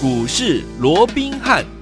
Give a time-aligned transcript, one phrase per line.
[0.00, 1.77] 股市罗宾汉。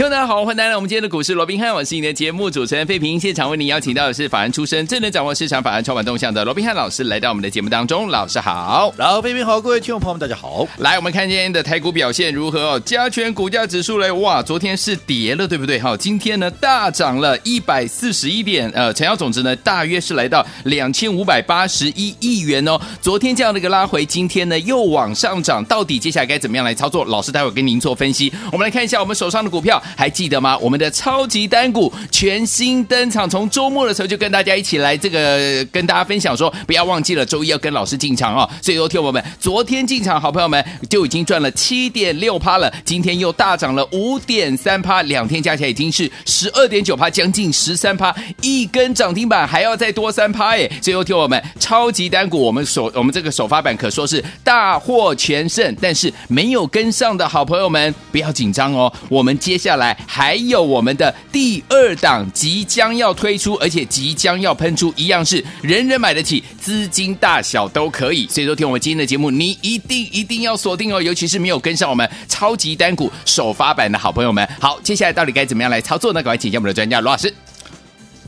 [0.00, 3.20] 众大家好，欢迎来到我们今天的股市罗宾汉，我是你的节目主持人费平。
[3.20, 8.08] 现场为您邀请到的是法案出身、最能掌握市场法案操盘动向的罗宾汉老师，来到我们的节目当中。
[8.08, 10.66] 老师好，然后费平好，各位听众朋友们大家好。
[10.78, 12.80] 来，我们看今天的台股表现如何？
[12.80, 15.78] 加权股价指数嘞，哇，昨天是跌了，对不对？
[15.78, 22.80] 哈，今天呢大涨了一百四十一点，呃，成交总值呢大约是来到两千五百八十一亿元哦。
[23.02, 27.04] 昨天这样的一个拉回，今天呢又往上涨，到底接下来该怎么样来操作？
[27.04, 28.32] 老师待会跟您做分析。
[28.50, 30.56] 我们来看一下我们手上的股票，还记得吗？
[30.58, 38.48] 我们的超级单股全新登场，从周末的时候就跟大家一起来这个跟大家分享说，不要忘记了周一要跟老师进场哦。
[38.62, 50.68] 所以昨天我们昨天进场，好朋友们就已经赚了七点六趴了，今天又大涨了五点三趴，两天加起来已经是十二点九趴，将近十三趴，一根涨停板还要再多三趴哎。
[50.82, 60.70] 所以昨天我们超级单股，我们首我们这个首发版可说是大获全胜，但是没有跟上的好朋友们不要紧张哦，我们接下下来还有。
[60.70, 68.24] 我们的第二档即将要推出，而且即将要喷出，一样是人人买得起，资金大小都可以。
[68.28, 74.48] 所以说，听我们今天的节目，你一定一定要锁定哦，尤其是没有跟上我们超级单股首发版的好朋友们。
[74.60, 76.22] 好，接下来到底该怎么样来操作呢？
[76.22, 77.34] 赶快请教我们的专家罗老师。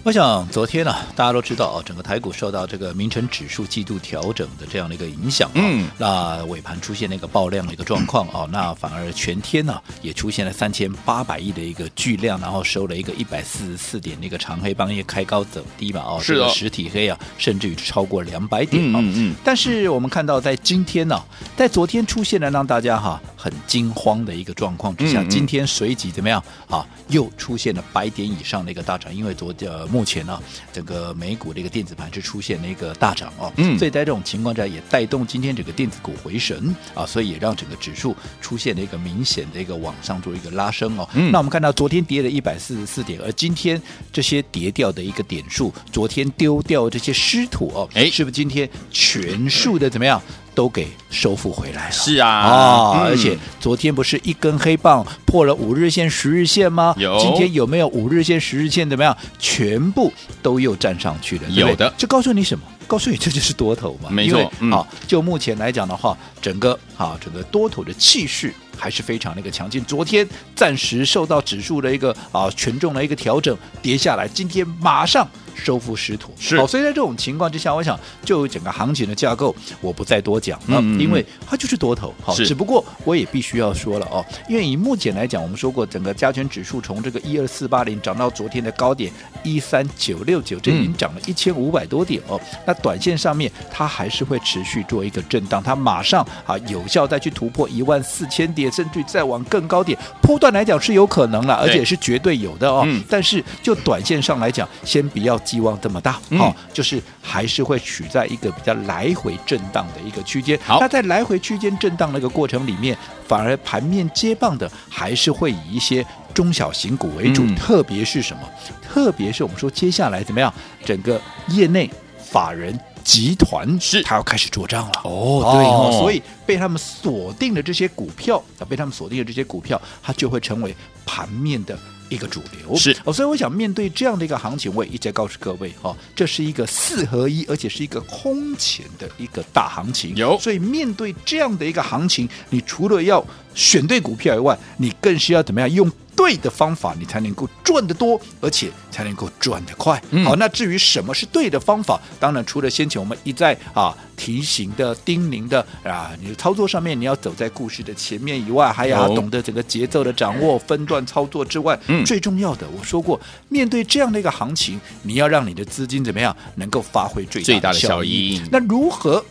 [0.05, 21.25] 我想昨天呢、啊，大家都知道啊，整个台股受到这个明晟指数季度调整的这样的一个影响啊，嗯，那尾盘出现了一个爆量的一个状况啊，那反而全天呢、啊、也出现了三千八百亿的一个巨量，然后收了一个一百四十四点的一个长黑棒，因为开高走低嘛，哦，是的，实体黑啊，甚至于超过两百点啊，嗯，嗯，但是我们看到在今天呢、啊，
[21.57, 29.87] 在昨天出现了让大家哈、啊、很惊慌的一个状况之下，今天随即怎么样啊，又出现了百点以上的一个大涨，因为昨呃。
[29.93, 30.41] 目前呢，
[30.73, 41.09] 整个美股的一个电子盘是出现了一个大涨哦，嗯，所以在这种情况下，也带动今天整个电子股回神啊，所以也让整个指数出现了一个明显的一个往上做一个拉升哦。
[41.15, 43.81] 嗯，那我们看到昨天跌了一百四十四点，而今天
[44.13, 50.23] 这些跌掉的一个点数，昨天丢掉这些失土哦，哎，是不是今天全数的怎么样？
[50.55, 56.95] 都给收复回来了，是啊，啊、哦，而且昨天不是一根黑棒破了五日线、十日线吗？
[56.99, 58.89] 有，今天有没有五日线、十日线？
[58.89, 59.17] 怎么样？
[59.39, 61.93] 全部都又站上去了，有的。
[61.97, 62.65] 这告诉你什么？
[62.87, 64.39] 告诉你这就是多头嘛，没错。
[64.39, 69.83] 因为、嗯、啊，就目前来讲的话，整个啊，整个多头的气势还是非常的一个强劲。
[69.85, 75.27] 昨天暂时受到指数的一个啊权重的一个调整跌下来，今天马上。
[75.55, 92.41] 收复失土是，好，所以在这种情况之下，我想就整个行情的架构，我不再多讲了，嗯嗯嗯，因为它就是多头，好，只不过我也必须要说了哦，因为以目前来讲，我们说过整个加权指数从这个一二四八零涨到昨天的高点一三九六九，这已经涨了一千五百多点哦。
[92.67, 102.87] 那短线上面它还是会持续做一个震荡，它马上啊有效再去突破一万四千点，甚至再往更高点，波段来讲是有可能了，而且是绝对有的哦。
[103.09, 105.39] 但是就短线上来讲，先不要。
[105.45, 110.59] 希望这么大，好、就是还是会处在一个比较来回震荡的一个区间。
[110.65, 118.43] 好，那在来回区间震荡的一个过程里面，反而盘面接棒的还是会以一些中小型股为主，嗯、特别是什么？
[118.83, 120.53] 特别是我们说接下来怎么样？
[120.85, 125.01] 整个业内法人集团是，他要开始做账了。
[125.05, 131.77] 哦，对哦，所以被他们锁定的这些股票，啊，被他们锁定的这些股票，它就会成为盘面的。
[132.15, 140.15] 一个主流是哦，所以我想面对这样的一个行情，我也一直告诉各位哈、哦，这是一个四合一，而且是一个空前的一个大行情。
[140.17, 143.25] 有，所以面对这样的一个行情，你除了要
[143.55, 145.91] 选对股票以外，你更需要怎么样用？
[146.15, 150.01] 对的方法，你才能够赚得多，而且才能够赚得快。
[150.11, 168.41] 嗯、好，那至于什么是对的方法，当然除了先前我们一再啊提醒的、叮咛的啊，你的操作上面你要走在故事的前面以外，还要懂得整个节奏的掌握、分段操作之外，嗯、最重要的，我说过，面对这样的一个行情，你要让你的资金怎么样能够发挥最大的效益？
[168.51, 169.25] 那如何？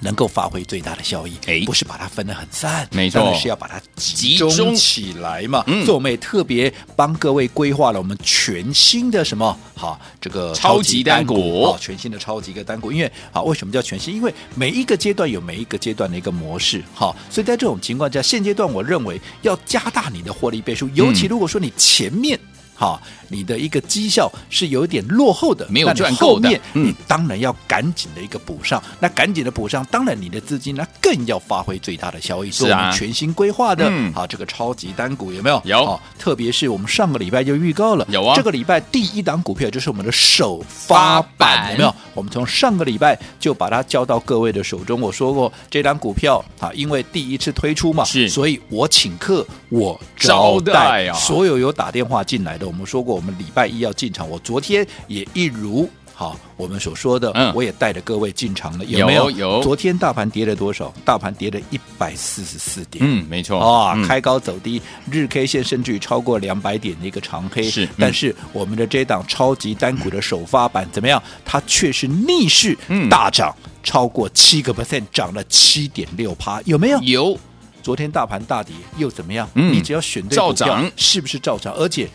[0.00, 5.62] 能够发挥最大的效益，哎，不是把它分得很散，没错，是要把它集中起来嘛。
[5.66, 12.90] 嗯，所以我们也特别帮各位规划了我们全新的什么好这个超级单股啊，全新的超级一个单股。
[12.90, 14.14] 因为啊，为什么叫全新？
[14.14, 22.38] 因为每一个阶段有每一个阶段的一个模式，好，所以在这种情况下，现阶段我认为要加大你的获利倍数，尤其如果说你前面。
[22.80, 22.98] 哈，
[23.28, 28.82] 你的一个绩效是有点落后的，没有赚够的，嗯你当然要赶紧的一个补上。
[28.98, 32.50] 那赶紧的补上，当然你的资金那更要发挥最大的效益。
[32.50, 35.60] 是啊全新规划的，嗯好这个超级单股有没有？
[35.66, 41.94] 有好，特别是我们上个礼拜就预告了，有啊这个礼拜第一档股票就是我们的首发发版版，有没有？
[42.14, 44.98] 我们从上个礼拜就把它交到各位的手中。
[44.98, 52.69] 我说过，这档股票啊，因为第一次推出嘛，是所以我请客，我招待招待啊所有有打电话进来的。
[52.70, 55.90] 我们说过，我们礼拜一要进场，我昨天也一如。
[56.14, 59.28] 好，我们所说的，嗯我也带着各位进场了，有没有？
[59.32, 60.92] 有有昨天大盘跌了多少？
[61.04, 63.02] 大盘跌了一百四十四点。
[63.04, 64.80] 嗯，没错啊、嗯开高走低，
[65.10, 71.20] 日 K 线甚至于超过两百点的一个长黑，是嗯但是我们的这档超级单股的首发版怎么样？
[71.44, 73.52] 它却是逆势嗯大涨，
[73.82, 77.00] 超过七个 percent，涨了七点六趴，有没有？
[77.00, 77.38] 有
[77.82, 79.48] 昨天大盘大跌又怎么样？
[79.54, 81.72] 嗯你只要选对照股票涨是不是照涨？
[81.72, 82.06] 而且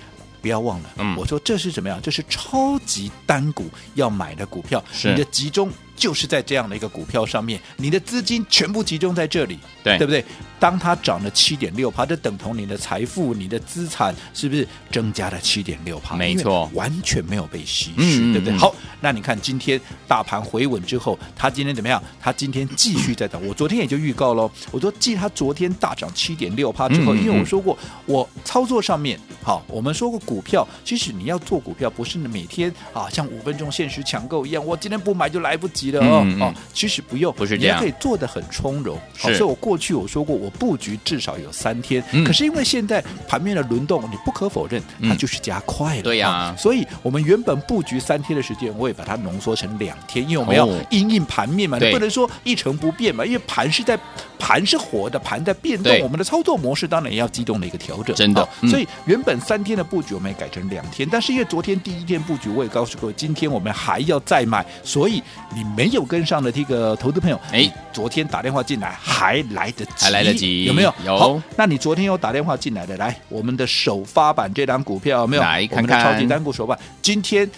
[0.45, 1.99] 不要忘了，嗯我说这是怎么样？
[1.99, 10.23] 这是超级单股要买的股票，是你的集中就是在这样的一个股票上面，你的资金全部集中在这里，对对不对？
[10.57, 16.15] 当它涨了七点六趴，这等同你的财富、你的资产是不是增加了七点六趴？
[16.15, 18.55] 没错完全没有被稀释，嗯嗯对不对？
[18.55, 22.01] 嗯好，那你看今天大盘回稳之后，它今天怎么样？
[22.21, 23.45] 它今天继续在涨。
[23.45, 36.41] 我昨天也就预告喽，我说继它昨天大涨七点六趴之后，因为我说过，我操作上面，好，我们说过股票，其实你要做股票，不是每天啊像五分钟限时抢购一样，我今天不买就来不及了哦、嗯嗯。
[36.41, 37.77] 哦，其实不用，不是这样。
[37.77, 38.99] 你也可以做的很从容。
[39.17, 42.23] 好，以我过去我说过，我布局至少有三天，嗯。
[42.23, 46.01] 可是因为现在盘面的轮动，你不可否认，它嗯就是加快了。
[46.01, 46.29] 对呀。
[46.29, 50.79] 啊所以我们原本布局三天的时间，我也把它浓缩成两天，因为我们要哦。
[50.89, 51.89] 因应盘面嘛，对。
[51.89, 53.97] 你不能说一成不变嘛，因为盘是在
[54.37, 58.15] 盘是活的，盘在变动，我们的操作模式当然也要机动的一个调整。
[58.15, 65.21] 真的所以原本三天的布局我们也改成两天，但是因为昨天第一天布局，我也告诉各位，今天我们还要再买，所以
[65.53, 70.93] 你没有跟上的这个投资朋友，哎昨天打电话进来还来得及，还来得及有没有？
[71.05, 75.41] 有好，那你昨天有打电话进来的，来我们的首发版这张股票有没有？
[75.41, 77.49] 来看看我们的超级单股首发，今天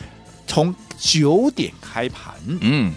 [0.46, 2.94] 从九点开盘，嗯，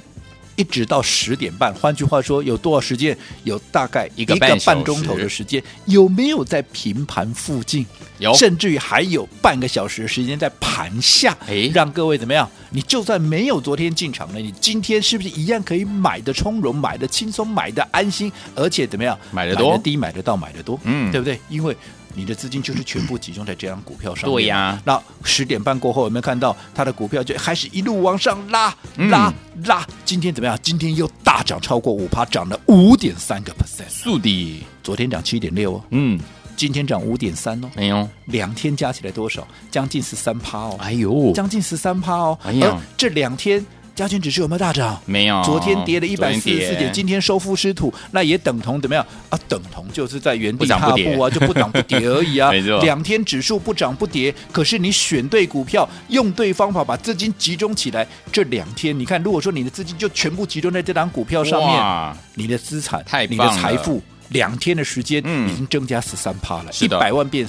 [0.60, 3.16] 一直到十点半，换句话说，有多少时间？
[3.44, 7.86] 有大概一个半小时半钟头的时间，有没有在平盘附近？
[8.18, 12.46] 有甚至于还有半个小时的时间在盘下，哎让各位怎么样？
[12.68, 19.18] 你就算没有昨天进场的，你今天是不是一样可以买的从容、买的轻松、买的安心，而且怎么样？
[19.32, 21.40] 买的多低、买得到、买的多，嗯对不对？
[21.48, 21.74] 因为
[22.14, 24.34] 你的资金就是全部集中在这张股票上面。
[24.34, 29.32] 对呀那十点半过后有没有看到它的股票就开始一路往上拉、嗯拉、
[29.64, 29.86] 拉？
[30.04, 30.58] 今天怎么样？
[30.62, 33.88] 今天又大涨超过五趴，涨了五点三个 percent。
[33.88, 36.18] 速的，昨天涨七点六哦，嗯，
[36.56, 37.70] 今天涨五点三哦。
[37.76, 39.46] 没有，两天加起来多少？
[39.70, 42.38] 将近十三趴哦，哎呦，将近十三趴哦。
[42.42, 43.64] 哎呀而这两天
[44.00, 44.98] 加权指数有没有大涨？
[45.04, 49.06] 没有，昨天跌了一百四十四点，今天收复失土，那也等同怎么样？
[49.28, 49.38] 啊？
[49.46, 52.50] 等同就是在原地踏步啊，就不涨不跌而已啊。
[52.80, 65.46] 两天指数不涨不跌，可是你选对股票，用对方法，把资金集中起来，这两天你看，如果说你的资金就全部集中在这档股票上面，你的资产、你的财富，两天的时间嗯。
[65.50, 67.46] 已经增加十三趴了，一百万变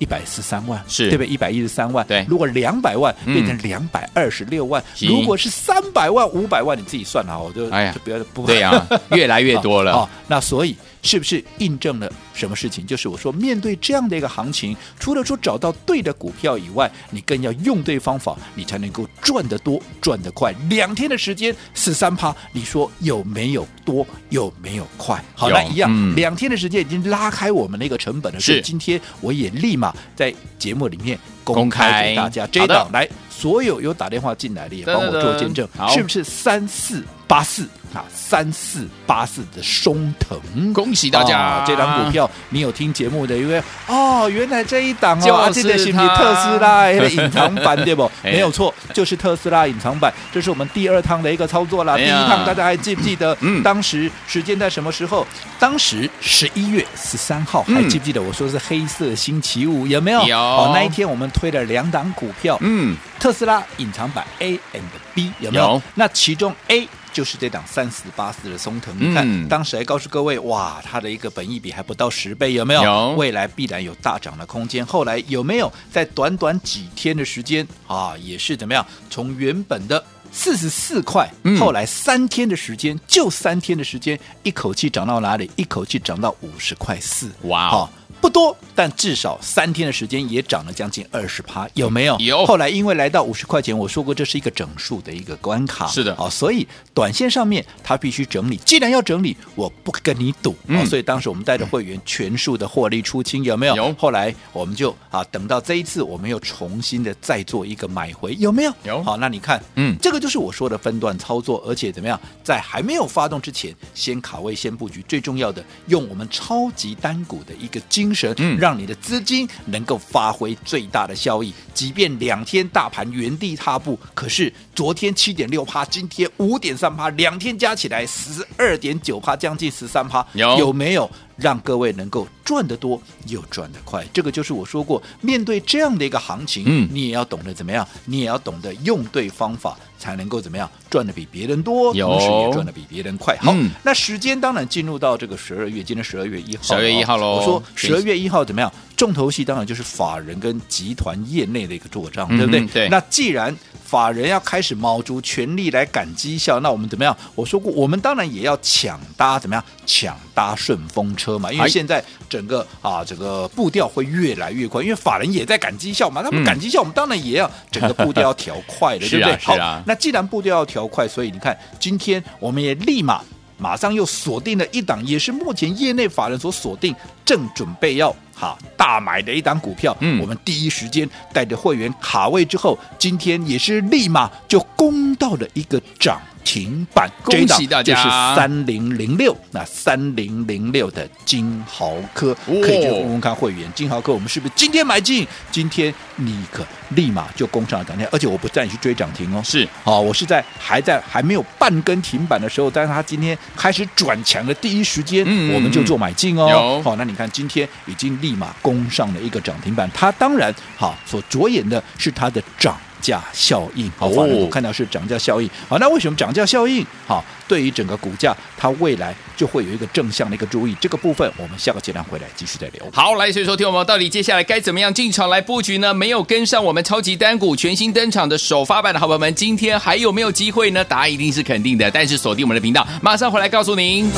[0.00, 1.08] 一百十三万，是。
[1.08, 1.28] 对不对？
[1.28, 2.26] 一百一十三万，对。
[2.28, 7.92] 如果两百万嗯变成两百二十六万，是如果是三百万、五百万，你自己算了，我就哎呀。
[7.92, 9.92] 就不要不对呀、 越来越多了。
[9.92, 12.86] 哦，那所以是不是印证了什么事情？
[12.86, 20.54] 就是我说，面对这样的一个行情，除了说找到对的股票以外，你更要用对方法，你才能够赚得多、赚得快。
[20.68, 24.06] 两天的时间十三趴，你说有没有多？
[24.28, 25.22] 有没有快？
[25.34, 28.38] 好，有那一样，嗯两天的时间已经拉开我们的一个成本了。
[28.38, 32.46] 是所以今天我也立马在节目里面公公开开给大家。
[32.46, 38.04] 这一好的档来，所有有打电话进来的也帮我做见证是不是三四八四啊？
[38.14, 40.72] 三四八四的松藤。
[40.72, 41.38] 恭喜大家！
[41.38, 48.04] 啊这档股票你有听节目的，因为哦，原来这一档就是哦，啊，这个是不是特斯拉的隐藏版对不？
[48.22, 51.96] 哎没有错，就是特斯拉隐藏版，这是我们第二趟的一个操作啦。
[51.96, 53.36] 第一趟大家还记不记得？
[53.40, 55.26] 嗯当时时间在什么时候？
[55.58, 59.86] 当时十一月十三号，嗯还记不记得我说是黑色星期五？
[59.86, 60.22] 有没有？
[60.24, 64.80] 有哦，那一天我们推了两档股票，嗯，特斯拉隐藏版 A and
[65.14, 65.64] B 有没有？
[65.64, 72.82] 有那其中 A 就是这档三四八四的松腾，嗯你看当时还告诉各位，哇，它的一个本益比还不到十倍，有没有？
[72.82, 74.84] 有未来必然有大涨的空间。
[74.84, 78.86] 后来有没有在短短几天的时间啊，也是怎么样？
[79.08, 80.02] 从原本的
[80.32, 85.50] 四十四块，嗯后来三天的时间，就三天的时间，一口气涨到哪里？
[85.56, 92.16] 一口气涨到五十块四，哇哦好不多，但至少三天的时间也涨了将近二十趴，有没有？
[92.18, 92.44] 有。
[92.44, 98.56] 后来因为来到五十块钱，我说过这是一个整数的一个关卡，是的，哦，所以短线上面它必须整理。
[98.58, 100.54] 既然要整理，我不跟你赌，
[100.86, 103.74] 所以当时我们带着会员全数的获利出清，有没有？
[103.76, 103.94] 有。
[103.94, 108.72] 后来我们就啊，等到这一次，我们又重新的再做一个买回，有没有？
[108.84, 109.02] 有。
[109.02, 121.52] 好，那你看，嗯，这个就是我说的分段操作，而且怎么样，在还没有发动之前，先卡位，先布局，最重要的，用我们超级单股的一个精神，嗯，让你的资金能够发挥最大的效益。
[121.72, 131.10] 即便两天大盘原地踏步，可是昨天七点六趴，今天五点三趴，两天加起来十二点九趴，将近十三趴，有有没有？
[131.40, 143.36] 让各位能够赚得多又赚得快，这个就是我说过，面对这样的一个行情，嗯，你也要懂得怎么样，你也要懂得用对方法，才能够怎么样赚得比别人多，同时也赚得比别人快。
[143.40, 147.36] 好，嗯、那时间当然进入到这个十二月，今天十二月一号，十二月一号喽。
[147.36, 148.72] 我说十二月一号怎么样？
[149.00, 152.66] 重头戏当然就是法人跟集团业内的一个做账，嗯、对不对？
[152.66, 152.88] 对。
[152.90, 157.16] 那既然法人要开始卯足全力来赶绩效，那我们怎么样？
[157.34, 159.64] 我说过，我们当然也要抢搭怎么样？
[159.86, 169.34] 抢搭顺风车嘛，因为现在整个啊，这个步调会越来越快，因为法人也在赶绩效嘛，他们赶绩效，我们当然也要整个步调要调快的，对不对？
[169.38, 173.24] 好，那既然步调要调快，所以你看，今天我们也立马
[173.56, 179.94] 马上又锁定了一档，也是目前业内法人所锁定，正准备要哈大买的一档股票。
[180.00, 187.94] 嗯，我们第一时间带着会员卡位之后，今天也是立马就攻到了一个涨停板，恭喜大家！
[187.94, 195.26] 就是三零零六，那三零零六的金豪科，可以去问问看会员，金豪科我们是不是今天买进？
[195.52, 206.80] 今天你可立马就攻上了涨停，而且我不带你去追涨停哦，是，好，我是在还在还没有半根停板的时候，但是他今天开始转强的第一时间，嗯、我们就做买进哦。
[206.82, 212.78] 好，那你看今天已经立马攻上了一个涨停板，它当然好所着眼的是它的涨。
[213.00, 216.84] 价效应，好，我看到是涨价效应，好，那为什么涨价效应？
[217.06, 222.86] 好，对于整个股价，它未来就会有一个正向的一个注意，这个部分我们下个阶段回来继续再聊。
[222.92, 225.94] 好，来，所以说听我们到底接下来该怎么样进场来布局呢？
[225.94, 230.84] 没有跟上我们超级单股全新登场的首发版的好朋友们，今天还有没有机会呢？
[230.84, 234.10] 答案一定是肯定的，但是锁定我们的频道，马上回来告诉您。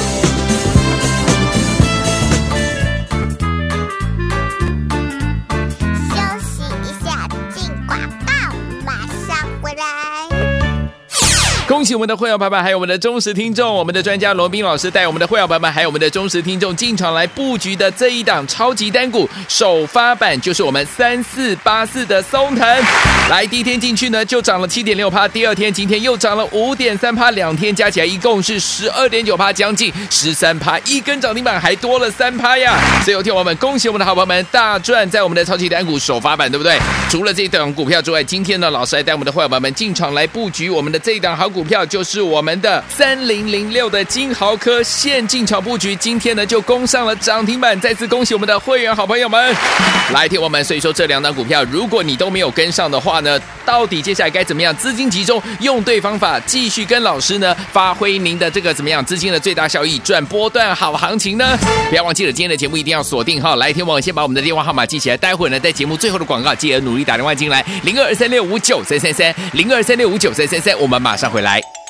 [11.69, 22.66] 恭喜我们的会员朋友们，还有我们的忠实听众，我们的专家罗宾老师带我们的会员朋友们，还有我们的忠实听众进场来布局的这一档超级单股首发版，就是我们三四八四的松腾。
[23.31, 32.76] 来，第一天进去呢，就涨了七点六趴，第二天今天又涨了五点三趴，两天加起来一共是十二点九趴，将近十三趴，一根涨停板还多了三趴呀！
[33.04, 36.76] 所以，有听我们恭喜我们的好朋友们大赚在我们的超级单股首发版，对不对？
[37.09, 41.85] 除了这一档股票之外，今天呢，老师还带我们的会员朋友们进场来布局我们的这一档好股票。
[41.85, 49.54] 就是我们的三零零六的金豪科现进场布局，今天呢就攻上了涨停板，再次恭喜我们的会员好朋友们，
[50.14, 50.64] 来听我们。
[50.64, 54.75] 所以说这两档股票，如果你都没有跟上的话呢，到底接下来该怎么样？
[54.76, 61.59] 资金集中，用对方法，继续跟老师呢发挥您的这个怎么样资金的最大效益，赚波段好行情呢？
[61.90, 63.56] 不要忘记了，今天的节目一定要锁定哈。
[63.56, 71.41] 来听我先把我们的电话号码记起来，待会儿呢在节目最后的广告，记得努力打电话进来，零二三六五九三三三，零二三六五九三三三，我们马上回。
[71.42, 71.81] 欢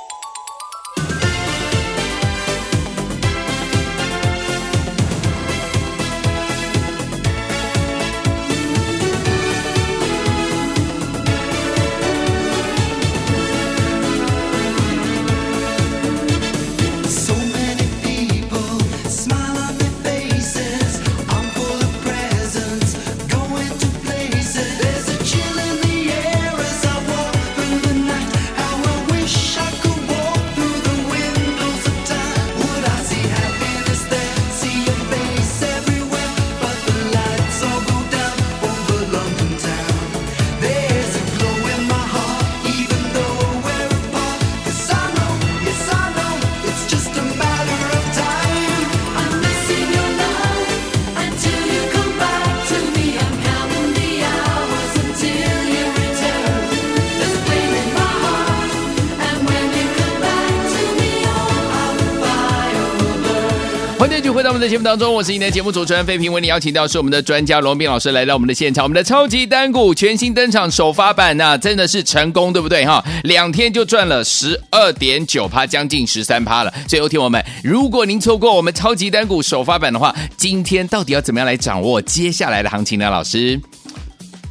[64.63, 73.05] 在节目当中，我是您的节目主持人费平，为你邀请到是我们的专家罗斌老师来到我们的现场，我们的超级单股全新登场首发版那、真的是成功，对不对哈？
[73.25, 76.73] 两天就赚了十二点九趴，将近十三趴了。
[76.87, 83.11] 最后，听我们，如果您错过我们超级单股首发版的话，今天到底要怎么样来掌握接下来的行情呢？
[83.11, 83.61] 老师，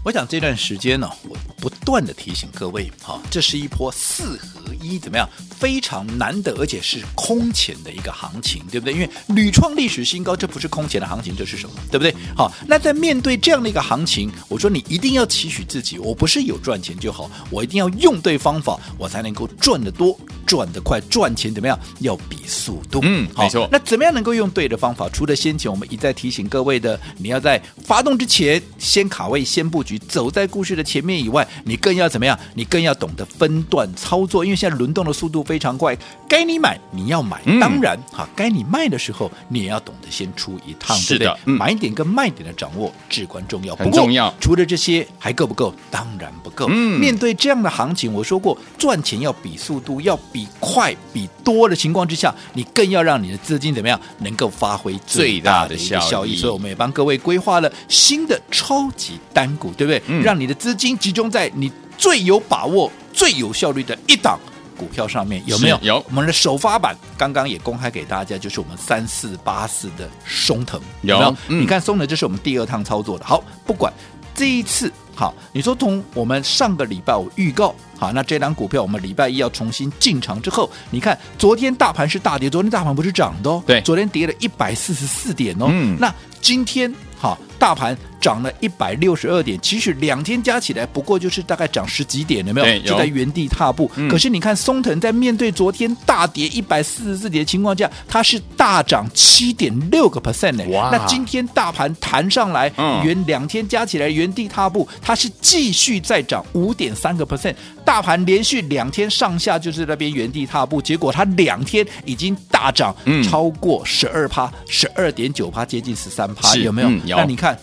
[0.03, 5.29] 我想这段时间呢，我不断的提醒各位，哈，这是一波四合一，怎么样？
[5.59, 8.95] 非常难得，而且是空前的一个行情，对不对？
[8.95, 11.75] 因为屡创历史新高，这不是空前的行情，这是什么？
[11.91, 12.15] 对不对？
[12.35, 20.99] 好，那在面对这样的一个行情，我说你一定要期许自己，我不是有赚钱就好，我一定要用对方法，我才能够赚得多、赚得快。
[21.11, 21.79] 赚钱怎么样？
[21.99, 23.01] 要比速度。
[23.03, 23.69] 嗯，没错。
[23.71, 25.07] 那怎么样能够用对的方法？
[25.09, 32.37] 除了先前我们一再提醒各位的，你要在发动之前先卡位、先布局，走在故事的前面以外，你更要怎么样？
[32.53, 35.41] 你更要懂得分段操作，因为现在轮动的速度。
[35.51, 35.97] 非常快，
[36.29, 44.33] 该你买你要买，嗯、当然哈，该你卖的时候你也要懂得先出一趟，是的，对对嗯、买点跟卖点的掌握至关重要，很重要。
[44.39, 45.73] 除了这些还够不够？
[45.89, 46.67] 当然不够。
[46.69, 55.75] 嗯，面对这样的行情，我说过赚钱要比速度，要比快、比多的情况之下，你更要让你的资金怎么样能够发挥最大的。
[55.77, 60.01] 效益，所以我们也帮各位规划了新的超级单股，对不对？
[60.07, 64.39] 嗯、让你的资金集中在你最有把握、最有效率的一档。
[64.77, 65.77] 股票上面有没有？
[65.83, 71.35] 有，我们的首发版刚刚也公开给大家，就是我们三四八四的松腾有没有？
[71.49, 73.23] 嗯、你看松腾，这是我们第二趟操作的。
[73.23, 73.93] 好，不管
[74.33, 86.11] 这一次好，你说从我们上个礼拜我预告好，那这档股票我们礼拜一要重新进场之后，你看昨天大盘是大跌，昨天大盘不是涨的哦，对，昨天跌了一百四十四点哦，嗯，那
[86.41, 87.95] 今天好，大盘。
[88.21, 92.67] 涨了一百六十二点，其实两天加起来不过就是大概涨十几点，有没有？
[92.67, 93.89] 有就在原地踏步。
[93.95, 100.63] 嗯、可是你看，松藤在面对昨天大跌一百四十四点的情况下，它是大涨七点六个 percent 呢。
[100.69, 100.89] 哇！
[100.91, 102.71] 那今天大盘弹上来，
[103.03, 107.55] 原、嗯、两天加起来原地踏步，它是继续再涨五点三个 percent。
[107.83, 117.57] 大盘连续两天上下就是那边原地踏步，结果它两天已经大涨超过十二趴，十二点九趴，接近十三趴，有没有那你看。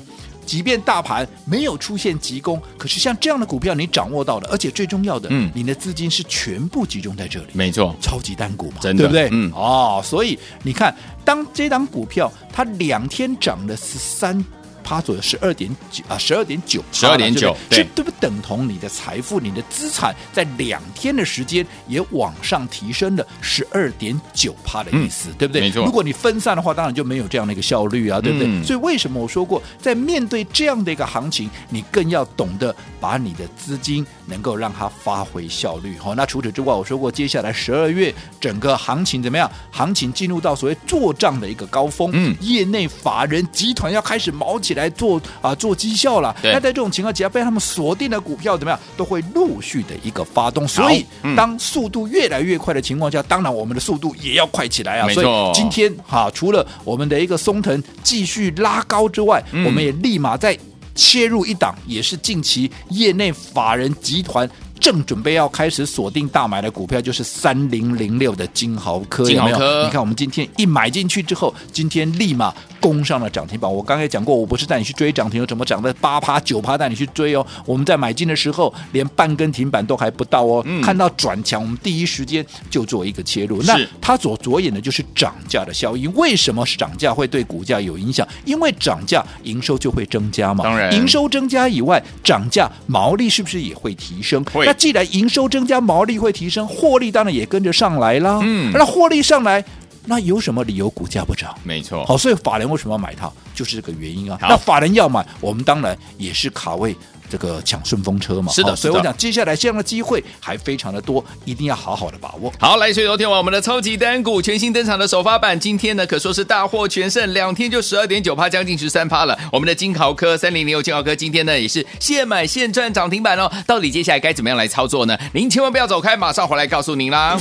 [0.49, 9.29] 即便大盘没有出现急攻，可是像这样的股票你掌握到了，而且最重要的，嗯，你的资金是全部集中在这里，没错，超级单股嘛，真的，对不对？
[9.31, 14.43] 嗯，哦，所以你看，当这档股票它两天涨了十三。
[14.89, 25.61] 它左右十二点九啊，十二点九，十二点九，是对不等同你的财富，你的资产在两天的时间也往上提升了十二点九趴的意思，嗯、对不对？
[25.61, 25.85] 没错。
[25.85, 28.49] 如果你分散的话，当然就没有这样的一个效率啊，对不对？
[28.49, 35.99] 嗯、所以为什么我说过，在面对这样的一个行情，你更要懂得把你的资金能够让它发挥效率。
[35.99, 39.51] 好，那除此之外，我说过，接下来十二月整个行情怎么样？
[39.71, 44.78] 行情进入到所谓做账的一个高峰，嗯，业内法人集团要开始毛起来。
[44.79, 46.35] 来做啊，做绩效了。
[46.43, 50.67] 那在这种情况下，被他们锁定的股票怎么样，都会陆续的一个发动。
[50.67, 51.05] 所以，
[51.37, 55.09] 当速度越来越快的情况下，当然我们的速度也要快起来啊。
[55.09, 60.57] 所以今天哈，除了我们的一个松藤继续拉高之外，我们也立马再
[60.95, 64.49] 切入一档，也是近期业内法人集团。
[64.81, 69.25] 正准备要开始锁定大买的股票，就是三零零六的金豪科。
[69.25, 69.85] 金豪科，有没有？
[69.85, 73.73] 你看我们今天一买进去之后，今天立马攻上了涨停板。
[73.73, 77.47] 我刚才讲过，我不是带你去追涨停，有怎么涨的八趴九趴带你去追哦。
[77.65, 80.63] 我们在买进的时候，连半根停板都还不到哦。
[80.67, 83.63] 嗯、看到转强，我们第一时间就做一个切入。
[83.63, 86.13] 那它所着眼的就是涨价的效应。
[86.15, 88.27] 为什么是涨价会对股价有影响？
[88.45, 90.65] 因为涨价营收就会增加嘛。
[90.65, 94.45] 当然，营收增加以外，涨价毛利是不是也会提升？
[94.45, 94.67] 会。
[94.67, 98.41] 那既然营收增加，毛利会提升，获利当然也跟着上来啦。
[98.43, 99.65] 嗯，那获利上来，
[100.09, 101.55] 那有什么理由股价不涨？
[101.63, 102.03] 没错。
[102.07, 103.31] 好，所以法人为什么要买它？
[103.55, 104.39] 就是这个原因啊。
[104.41, 106.97] 那法人要买，我们当然也是卡位
[107.29, 108.51] 这个抢顺风车嘛。
[108.51, 112.51] 是的，所以我讲接下来这样的机会还非常的多，一定要好好的把握。
[112.59, 119.39] 好，来，所以昨天晚我们的超级单股全新登场的首发版，今天呢可说是大获全胜，两天就十二点九趴，将近十三趴了。
[119.53, 123.53] 我们的金豪科三零零六金豪科今天呢也是现买现赚涨停板哦。
[123.67, 125.19] 到底接下来该怎么样来操作呢？
[125.35, 127.39] 您千万不要走开，马上回来告诉您啦。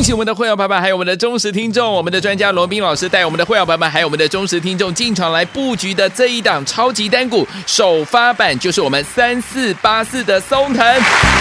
[0.00, 10.82] 恭喜我们的会员朋友们，还有我们的忠实听众，我们的专家罗宾老师带我们的会员朋友们，还有我们的忠实听众进场来布局的这一档超级单股首发版，就是我们三四八四的松腾。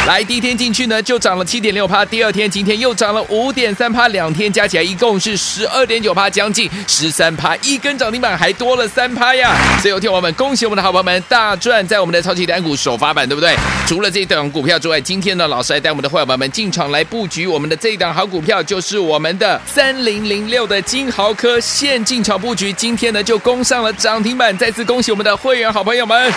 [0.05, 9.55] 来，第一天进去呢，就涨了七点六趴，第二天今天又涨了五点三趴，两天加起来一共是十二点九趴，将近十三趴，一根涨停板还多了三趴呀！
[9.79, 13.55] 所以有天我们恭喜我们的好朋友们大赚，在我们的超级单股首发版，对不对？
[13.87, 26.33] 除了这一档股票之外，今天呢，老师还带我们的会员们进场来布局我们的这一档好股票，票就是我们的三零零六的金豪科，现进场布局，今天呢就攻上了涨停板，再次恭喜我们的会员好朋友们！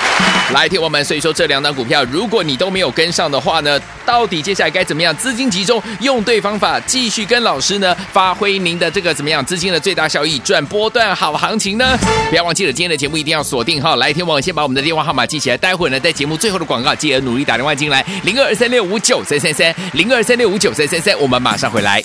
[0.52, 5.16] 来听我们，所以说这两档股票，如果你都没有跟上的话呢，到底接下来该怎么样？
[5.16, 11.96] 资金集中，用对方法，继续跟老师呢发挥您的这个怎么样资金的最大效益，赚波段好行情呢？
[12.28, 13.96] 不要忘记了，今天的节目一定要锁定哈！
[13.96, 22.01] 来听我先把我们的电话号码记起来，待会呢在节目最后的广告，记得努力打电话进来，零二三六五九三三三，零二三六五九三三三，我们马上回来。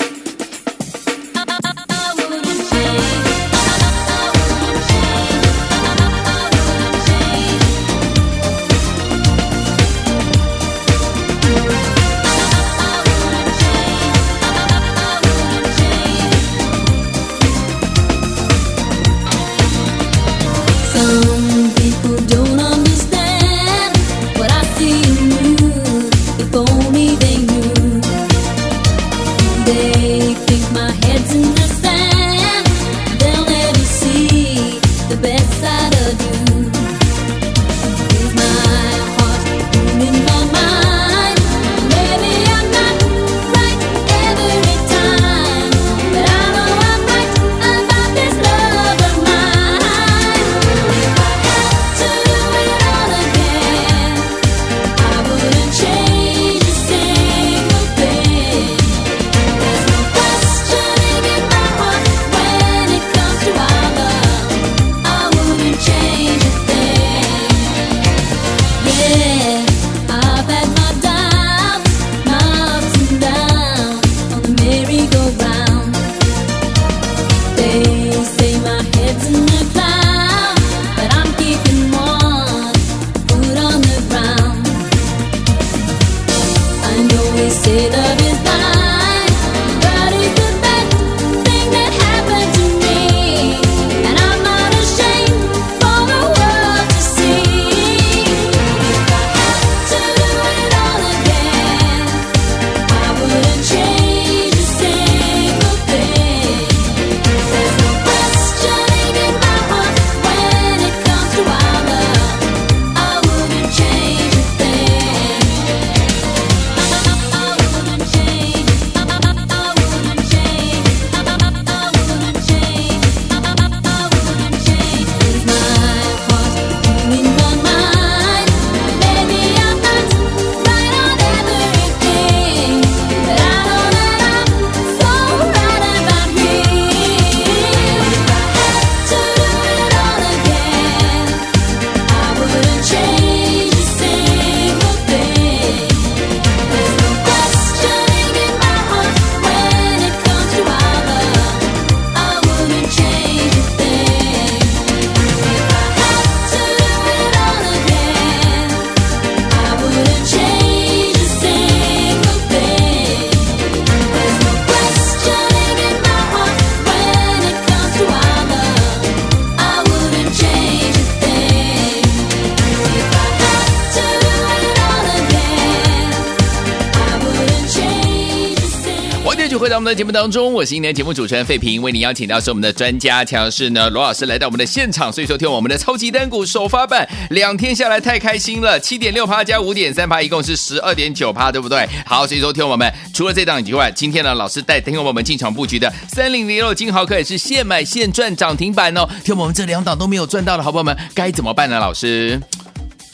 [179.78, 191.88] 到我们的节目当中，我是今天节目主持人费平，为您邀请到是我们的专家强势呢罗老师来到我们的现场，所以说听我们的超级单股首发版两天下来太开心了，七点六趴加五点三趴，一共是十二点九趴，对不对？
[192.08, 201.80] 好，所以说听我们除了这档以外，今天呢老师带听我们进场布局的三零零六金豪科也是现买现赚涨停板哦，听我们这两档都没有赚到的好朋友们该怎么办呢？
[201.80, 202.42] 老师，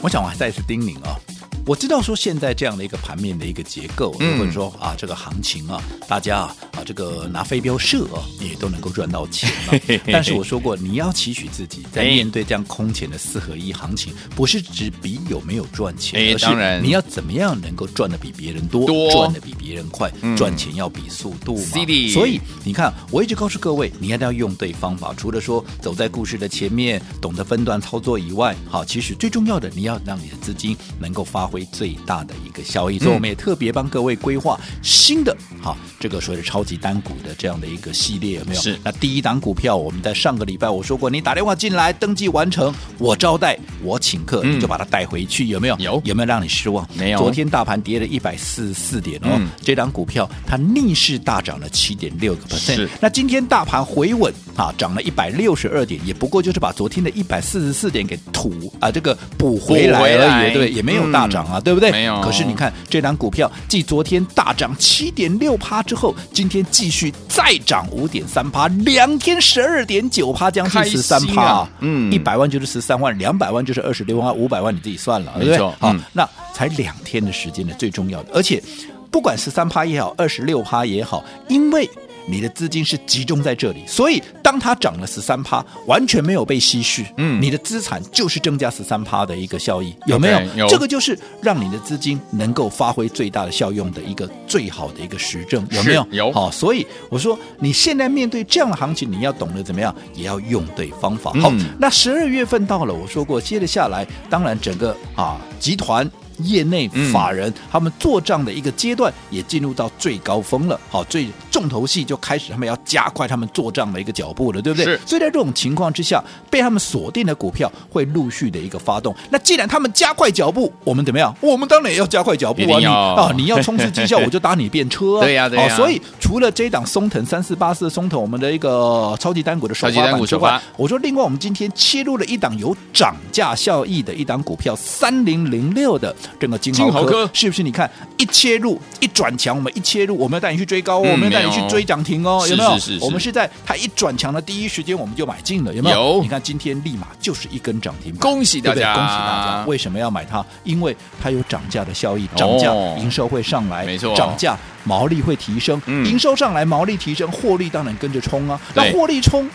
[0.00, 1.20] 我想我还再次叮咛、哦。
[1.66, 9.72] 我知道说现在这样的一个盘面的一个结构，嗯、或者说啊这个行情啊，大家啊啊这个拿飞镖射啊，也都能够赚到钱嘛。
[10.12, 21.72] 但是我说过，你要期许自己在面对这样空前的四合一行情，不是只比有没有赚钱，而是你要怎么样能够赚的比别人多，多赚的比别人快，嗯、赚钱要比速度嘛。
[22.12, 25.14] 所以你看，我一直告诉各位，你一定要用对方法。
[25.16, 31.53] 除了说走在故事的前面，懂得分段操作以外，好，其实最重要的，你要让你的资金能够发挥。
[31.54, 38.60] 为最大的一个效益，所以我们也特别帮各位规划新的好这个所谓的超级单股的这样的一个系列有没有？
[38.60, 38.78] 是。
[38.84, 45.76] 那第一档股票，我们在上个礼拜我说过，你打电话进来登记完成，我招待，我请客，嗯、你就把它带回去，有没有？
[45.78, 46.02] 有。
[46.04, 46.86] 有没有让你失望？
[46.94, 47.18] 没有。
[47.18, 52.74] 昨天大盘跌了一百四十四点哦，嗯、这档股票它逆势大涨了七点六个 percent。
[52.74, 52.88] 是。
[53.00, 61.90] 那今天大盘回稳啊，涨了一百六十二点，也不过就是把昨天的一百四十四点给吐啊，这个补回来而已，对，也没有大涨啊，嗯、对不对？
[61.90, 62.20] 没有。
[62.20, 71.42] 可是你看这档股票，继昨天大涨七点六趴之后，今天继续再涨五点三趴，两天十二点九趴，将近十三趴。
[71.42, 75.58] 啊、嗯，一百万就是十三万，两百万就是二十六万，五百万你自己算了，对不对？
[75.58, 78.62] 好，嗯、那才两天的时间呢，最重要的，而且
[79.10, 81.88] 不管十三趴也好，二十六趴也好，因为。
[82.26, 90.40] 你的资金是集中在这里，所以当它涨了十三趴，完全没有被稀释，嗯，你的资产就是增加十三趴的一个效益，有没有？
[90.56, 90.68] 有。
[90.68, 96.06] 这个就是让你的资金能够发挥最大的效用的一个最好的一个实证，有没有？
[96.10, 96.32] 有。
[96.32, 101.32] 好，所以我说你现在面对这样的行情，你要懂得怎么样，也要用对方法。
[101.34, 106.10] 好，嗯、那十二月份到了，我说过，接着下来，当然整个啊集团。
[106.38, 114.84] 业内法人、嗯、他们做账的一个阶段也进入到最高峰了，好，最重头戏就开始，他们要加快他们做账的一个脚步了，对不对？
[114.84, 115.00] 是。
[115.06, 119.14] 所以在这种情况之下，被他们锁定的股票会陆续的一个发动。
[119.30, 121.34] 那既然他们加快脚步，我们怎么样？
[121.40, 122.78] 我们当然也要加快脚步啊！
[122.78, 125.20] 你啊，你要冲刺绩效，我就搭你便车、 啊。
[125.22, 125.76] 对呀、啊，对呀、啊。
[125.76, 137.06] 所以除了这档松腾三四八四松腾，我们的一个超级单股的首发板之外，我说另外我们今天切入了一档有涨价效益的一档股票三零零六的这个金豪。
[137.32, 137.62] 是不是？
[137.62, 142.70] 你看一切入一转强，我们一切入，我们要带你去追高，嗯、我们要带你去追涨停哦，有没有？
[143.00, 146.16] 我们是在它一转强的第一时间，我们就买进了，有没有？
[146.16, 146.22] 有。
[146.22, 149.64] 你看今天立马就是一根涨停，恭喜大家，对对，恭喜大家！
[149.66, 150.44] 为什么要买它？
[150.64, 158.60] 因为它有涨价的效益，涨价营收会上来，没错，涨价毛利会提升，嗯、营收上来毛利提升，获利当然跟着冲啊。
[158.74, 159.48] 那获利冲，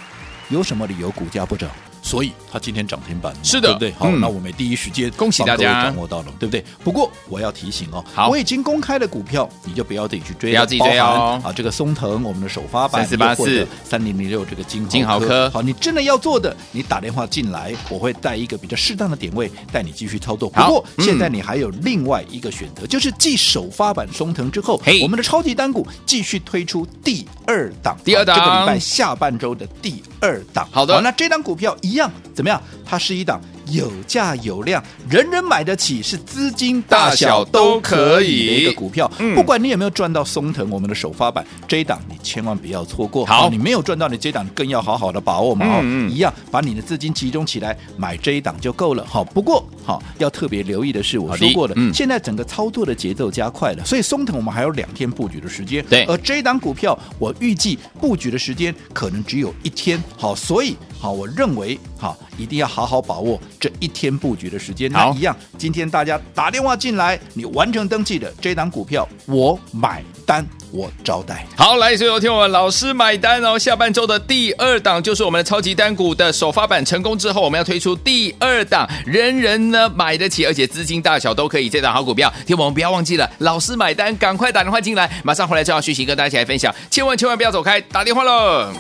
[0.49, 1.69] 有什么理由股价不涨？
[2.01, 3.91] 所以它今天涨停板，是的，对不对？
[3.93, 6.63] 好，嗯、那我们第一时间恭喜大家掌握到了，对不对？
[6.83, 11.41] 不过我要提醒哦，好，我已经公开的股票，你就不要自己去追，不要自己追哦。
[11.43, 20.49] 啊，这个松藤，我们的首发版三四八四三零零六这个金金豪科，好，你真的要做的，你打电话进来，我会带一个比较适当的点位带你继续操作。
[20.49, 30.67] 不过现在你还有另外一个选择，就是继首发版松藤之后，我们的超级单股继续推出第二档，第二档这个礼拜下半周的第二档。
[30.71, 31.98] 好的，那这档股票一样
[32.35, 32.61] 怎么样？
[32.85, 33.41] 它是一档。
[33.71, 39.09] 有价有量，人人买得起，是资金大小都可以的一个股票。
[39.19, 43.25] 嗯、不管你有没有赚到松藤，我们的首发版这一档，你千万不要错过。
[43.25, 45.65] 好，你没有赚到，你这一档更要好好的把握嘛。
[45.81, 49.05] 嗯嗯，一样把你的资金集中起来买这一档就够了。
[49.05, 55.83] 好，不过好要特别留意的是，我说过的，嗯、现在整个操作的节奏加快了，所以松藤我们还有两天布局的时间。
[55.89, 60.01] 对，而这一档股票我预计布局的时间可能只有一天。
[60.17, 63.39] 好，所以好，我认为好一定要好好把握。
[63.59, 65.35] 这一天布局的时间，那一样。
[65.57, 71.45] 今天大家打电话进来，你完成登记的这档股票，我买单，我招待。
[71.57, 73.59] 好，来，所有听我们老师买单哦。
[73.59, 82.33] 下半周的第二档就是我们的超级单股的首发版成功之后，我们要推出第二档，人人呢买得起，而且资金大小都可以这档好股票。
[82.45, 86.73] 听我们不要忘记了，老师买单，赶快打电话进来，马上回来就要学习，跟大家一起来分享。
[86.89, 88.71] 千万千万不要走开，打电话喽。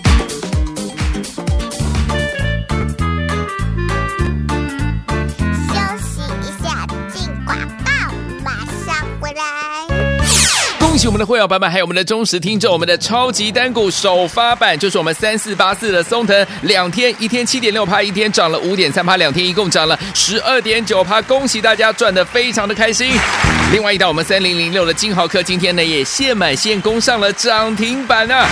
[10.99, 23.13] 喜我们的会员版本，还有我们的忠实听众，我们的超级单股首发版就是我们三四八四的松藤，两天一天七点六趴，一天涨了五点三趴，两天一共涨了十二点九趴，恭喜大家赚得非常的开心。
[23.71, 28.47] 另外一档我们三零零六的金豪科今天呢也现买现攻上了涨停板啊！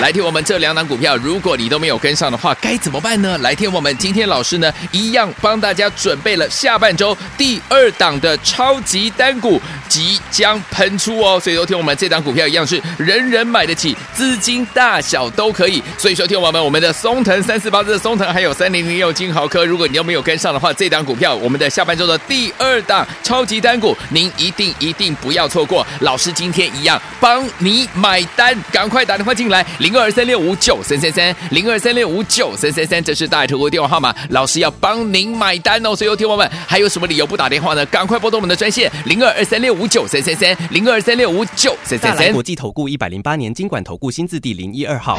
[0.00, 3.36] 来听我们这两档股票，如果你都没有跟上的话，该怎么办呢？
[3.38, 15.82] 来听我们今天老师呢一样帮大家准备了下半周第二档的超级单股即将喷出哦，所以都听我们这档股票一样是人人买得起，资金大小都可以。
[15.98, 25.86] 所以说，听我们我们的松腾三四八四的松腾，还有三零零六金豪科，如果你都没有跟上的话，这档股票我们的下半周的第二档超级单股，您一定一定不要错过。
[26.00, 35.94] 老师今天一样帮你买单，赶快打电话进来，零二三六五九三三三，零二三六五九三三三，这是大爱投顾电话号码，老师要帮您买单哦。
[35.94, 37.84] 所以，听友们还有什么理由不打电话呢？
[37.86, 41.76] 赶快拨通我们的专线零二二三六五九三三三，零二三六五九。
[42.00, 45.18] 大来国际投顾一百零八年金管投顾新字第零一二号。